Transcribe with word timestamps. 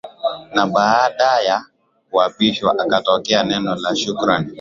na 0.55 0.67
baadaya 0.67 1.65
kuapishwa 2.11 2.79
akatoa 2.79 3.21
neno 3.43 3.75
la 3.75 3.95
shukrani 3.95 4.49